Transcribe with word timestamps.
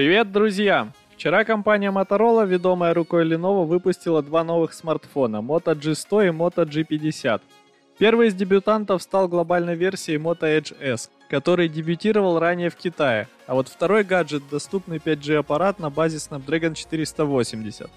Привет, 0.00 0.32
друзья! 0.32 0.90
Вчера 1.14 1.44
компания 1.44 1.92
Motorola, 1.92 2.46
ведомая 2.46 2.94
рукой 2.94 3.28
Lenovo, 3.28 3.66
выпустила 3.66 4.22
два 4.22 4.44
новых 4.44 4.72
смартфона 4.72 5.42
Moto 5.42 5.74
G100 5.74 6.28
и 6.28 6.30
Moto 6.30 6.64
G50. 6.64 7.42
Первый 7.98 8.28
из 8.28 8.34
дебютантов 8.34 9.02
стал 9.02 9.28
глобальной 9.28 9.74
версией 9.74 10.18
Moto 10.18 10.44
Edge 10.44 10.74
S, 10.80 11.10
который 11.28 11.68
дебютировал 11.68 12.38
ранее 12.38 12.70
в 12.70 12.76
Китае, 12.76 13.28
а 13.46 13.52
вот 13.52 13.68
второй 13.68 14.02
гаджет– 14.02 14.42
доступный 14.50 14.96
5G 14.96 15.36
аппарат 15.36 15.78
на 15.78 15.90
базе 15.90 16.16
Snapdragon 16.16 16.74
480. 16.74 17.90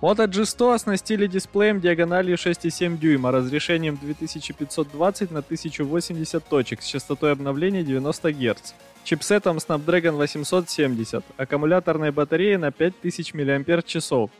Moto 0.00 0.26
G100 0.26 0.74
оснастили 0.74 1.26
дисплеем 1.26 1.78
диагональю 1.78 2.36
6,7 2.36 2.96
дюйма, 2.96 3.32
разрешением 3.32 3.98
2520 4.00 5.30
на 5.30 5.40
1080 5.40 6.42
точек 6.42 6.80
с 6.80 6.86
частотой 6.86 7.32
обновления 7.32 7.82
90 7.82 8.32
Гц, 8.32 8.72
чипсетом 9.04 9.58
Snapdragon 9.58 10.12
870, 10.12 11.22
аккумуляторной 11.36 12.12
батареей 12.12 12.56
на 12.56 12.72
5000 12.72 13.34
мАч, 13.34 14.30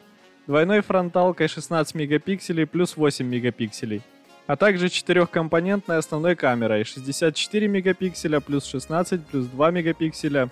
двойной 0.47 0.81
фронталкой 0.81 1.49
16 1.49 1.95
мегапикселей 1.95 2.67
плюс 2.67 2.97
8 2.97 3.27
мегапикселей, 3.27 4.01
а 4.47 4.57
также 4.57 4.89
четырехкомпонентной 4.89 5.99
основной 5.99 6.37
камерой 6.37 6.85
64 6.85 7.69
мегапикселя 7.69 8.41
плюс 8.41 8.65
16 8.65 9.27
плюс 9.27 9.45
2 9.45 9.71
мегапикселя 9.73 10.49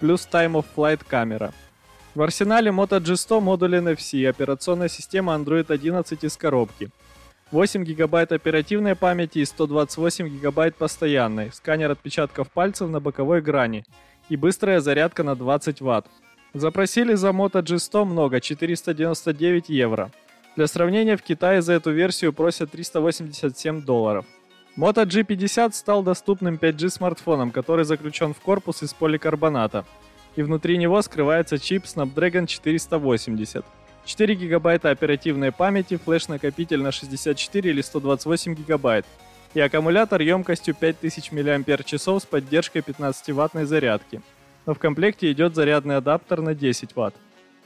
плюс 0.00 0.28
Time 0.30 0.52
of 0.52 0.66
Flight 0.76 1.00
камера– 1.08 1.54
в 2.14 2.22
арсенале 2.22 2.70
Moto 2.70 3.00
G100 3.00 3.40
модуль 3.40 3.76
NFC, 3.76 4.28
операционная 4.28 4.88
система 4.88 5.34
Android 5.34 5.72
11 5.72 6.24
из 6.24 6.36
коробки. 6.36 6.90
8 7.52 7.84
гигабайт 7.84 8.32
оперативной 8.32 8.94
памяти 8.94 9.38
и 9.38 9.44
128 9.44 10.28
гигабайт 10.28 10.76
постоянной, 10.76 11.52
сканер 11.52 11.90
отпечатков 11.92 12.50
пальцев 12.50 12.88
на 12.88 13.00
боковой 13.00 13.40
грани 13.40 13.84
и 14.28 14.36
быстрая 14.36 14.80
зарядка 14.80 15.22
на 15.22 15.34
20 15.34 15.80
Вт. 15.80 16.06
Запросили 16.52 17.14
за 17.14 17.28
Moto 17.28 17.62
G100 17.62 18.04
много, 18.04 18.40
499 18.40 19.68
евро. 19.68 20.10
Для 20.56 20.66
сравнения, 20.66 21.16
в 21.16 21.22
Китае 21.22 21.62
за 21.62 21.74
эту 21.74 21.92
версию 21.92 22.32
просят 22.32 22.72
387 22.72 23.82
долларов. 23.82 24.26
Moto 24.76 25.04
G50 25.04 25.72
стал 25.72 26.02
доступным 26.02 26.56
5G 26.56 26.90
смартфоном, 26.90 27.52
который 27.52 27.84
заключен 27.84 28.34
в 28.34 28.40
корпус 28.40 28.82
из 28.82 28.94
поликарбоната– 28.94 29.84
и 30.36 30.42
внутри 30.42 30.78
него 30.78 31.02
скрывается 31.02 31.58
чип 31.58 31.84
Snapdragon 31.84 32.46
480. 32.46 33.64
4 34.04 34.34
гигабайта 34.34 34.90
оперативной 34.90 35.52
памяти, 35.52 35.96
флеш-накопитель 35.96 36.82
на 36.82 36.92
64 36.92 37.70
или 37.70 37.80
128 37.80 38.54
гигабайт 38.54 39.06
и 39.54 39.60
аккумулятор 39.60 40.20
емкостью 40.20 40.74
5000 40.74 41.32
мАч 41.32 41.94
с 41.94 42.26
поддержкой 42.26 42.82
15-ваттной 42.82 43.64
зарядки. 43.64 44.22
Но 44.66 44.74
в 44.74 44.78
комплекте 44.78 45.30
идет 45.32 45.54
зарядный 45.54 45.96
адаптер 45.96 46.40
на 46.40 46.54
10 46.54 46.92
Вт. 46.94 47.14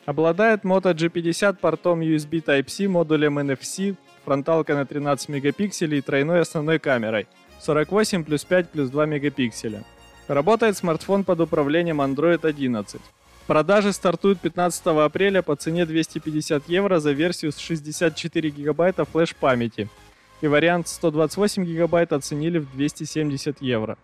Обладает 0.07 0.65
Moto 0.65 0.95
G50 0.95 1.57
портом 1.61 2.01
USB 2.01 2.43
Type-C, 2.45 2.89
модулем 2.89 3.39
NFC, 3.39 3.97
фронталка 4.25 4.75
на 4.75 4.87
13 4.87 5.29
мегапикселей 5.29 5.99
и 5.99 6.03
тройной 6.03 6.41
основной 6.41 6.79
камерой 6.79 7.27
48 7.61 8.25
плюс 8.25 8.45
5 8.45 8.71
плюс 8.71 8.91
2 8.91 9.07
мегапикселя. 9.07 9.83
Работает 10.29 10.77
смартфон 10.77 11.23
под 11.23 11.41
управлением 11.41 12.01
Android 12.01 12.47
11. 12.47 13.01
Продажи 13.47 13.93
стартуют 13.93 14.41
15 14.41 14.87
апреля 14.87 15.43
по 15.43 15.55
цене 15.55 15.85
250 15.85 16.67
евро 16.69 16.99
за 16.99 17.13
версию 17.13 17.53
с 17.53 17.59
64 17.59 18.49
гигабайта 18.49 19.05
флеш-памяти. 19.05 19.91
И 20.41 20.47
вариант 20.47 20.89
128 20.89 21.65
гигабайт 21.65 22.13
оценили 22.15 22.59
в 22.59 22.73
270 22.73 23.61
евро. 23.61 23.99